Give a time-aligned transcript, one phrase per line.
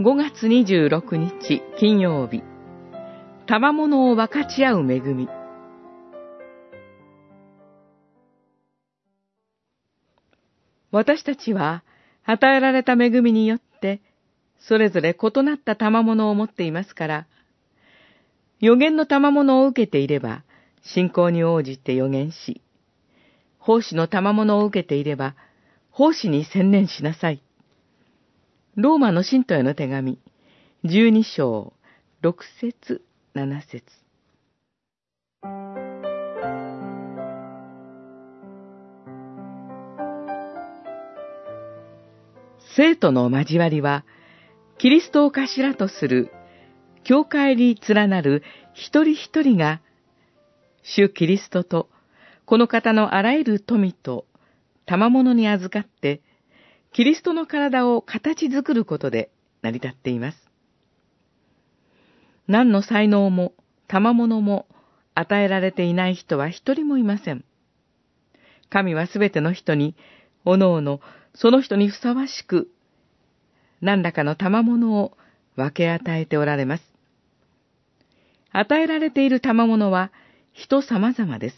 [0.00, 2.42] 5月26日金曜日、
[3.46, 5.28] 賜物を分かち合う恵み。
[10.90, 11.84] 私たちは
[12.24, 14.00] 与えられた恵みによって、
[14.58, 17.26] それぞれ異なった賜物を持っていますから、
[18.58, 20.42] 予言の賜物を受けていれば、
[20.82, 22.62] 信仰に応じて予言し、
[23.60, 25.36] 奉仕の賜物を受けていれば、
[25.92, 27.43] 奉仕に専念しなさい。
[28.76, 30.18] ローマの信徒への手紙、
[30.84, 31.72] 12章、
[32.24, 33.02] 6節
[33.36, 33.84] 7節。
[42.76, 44.04] 生徒の交わりは、
[44.78, 46.32] キリストを頭とする、
[47.04, 49.82] 教会に連なる一人一人が、
[50.82, 51.88] 主キリストと、
[52.44, 54.26] この方のあらゆる富と、
[54.84, 56.22] 賜物に預かって、
[56.94, 60.38] キリストの体を形作ることで成り立っています。
[62.46, 63.52] 何の才能も
[63.88, 64.68] 賜物も
[65.12, 67.44] 与えられていない人は一人もいません。
[68.70, 69.96] 神はすべての人に、
[70.44, 71.00] おのおの
[71.34, 72.70] その人にふさわしく、
[73.80, 75.16] 何らかの賜物を
[75.56, 76.84] 分け与えておられます。
[78.52, 80.12] 与えられている賜物は
[80.52, 81.56] 人様々です。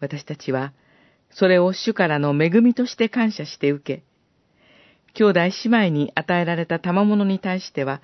[0.00, 0.74] 私たちは、
[1.34, 4.02] それを主からの恵みとして感謝して受け、
[5.14, 8.00] 兄弟姉妹に与えられた賜物に対しては、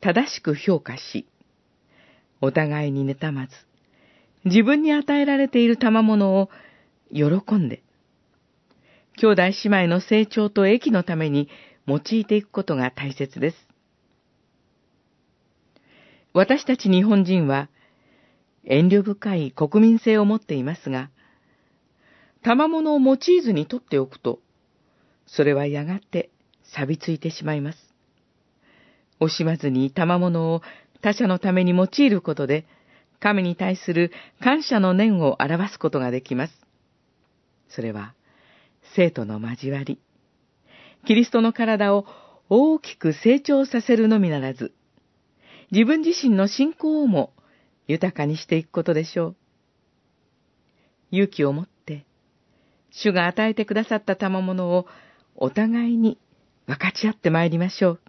[0.00, 1.26] 正しく評価し、
[2.40, 3.52] お互いに妬まず、
[4.44, 6.50] 自分に与えられている賜物を
[7.12, 7.82] 喜んで、
[9.16, 11.48] 兄弟姉妹の成長と益のために
[11.86, 13.56] 用いていくことが大切です。
[16.34, 17.68] 私たち日本人は
[18.64, 21.10] 遠慮深い国民性を持っていますが、
[22.48, 24.40] 賜物を用いずに取っておくと、
[25.26, 26.30] それはやがて
[26.74, 27.78] 錆びついてしまいます。
[29.20, 30.62] 惜しまずに賜物を
[31.02, 32.64] 他者のために用いることで、
[33.20, 36.54] 神に対する感謝の念を表すことができます。
[37.68, 38.14] それは、
[38.96, 40.00] 生徒の交わり、
[41.06, 42.06] キリストの体を
[42.48, 44.72] 大きく成長させるのみならず、
[45.70, 47.34] 自分自身の信仰をも
[47.88, 49.36] 豊かにしていくことでしょう。
[51.10, 51.77] 勇気を持って、
[52.90, 54.86] 主が与えてくださった賜物を
[55.36, 56.18] お互いに
[56.66, 58.00] 分かち合ってまいりましょう。